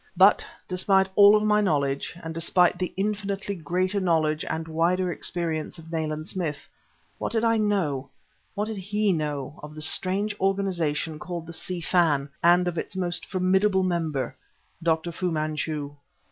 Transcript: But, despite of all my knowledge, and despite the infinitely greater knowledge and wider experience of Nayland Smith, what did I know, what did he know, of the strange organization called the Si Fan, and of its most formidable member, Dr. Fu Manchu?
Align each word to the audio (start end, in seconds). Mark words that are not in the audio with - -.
But, 0.17 0.43
despite 0.67 1.05
of 1.05 1.11
all 1.15 1.39
my 1.41 1.61
knowledge, 1.61 2.17
and 2.23 2.33
despite 2.33 2.79
the 2.79 2.91
infinitely 2.97 3.53
greater 3.53 3.99
knowledge 3.99 4.43
and 4.45 4.67
wider 4.67 5.11
experience 5.11 5.77
of 5.77 5.91
Nayland 5.91 6.27
Smith, 6.27 6.67
what 7.19 7.33
did 7.33 7.43
I 7.43 7.57
know, 7.57 8.09
what 8.55 8.65
did 8.65 8.77
he 8.77 9.13
know, 9.13 9.59
of 9.61 9.75
the 9.75 9.81
strange 9.83 10.35
organization 10.39 11.19
called 11.19 11.45
the 11.45 11.53
Si 11.53 11.81
Fan, 11.81 12.29
and 12.41 12.67
of 12.67 12.79
its 12.79 12.95
most 12.95 13.27
formidable 13.27 13.83
member, 13.83 14.35
Dr. 14.81 15.11
Fu 15.11 15.29
Manchu? 15.31 15.95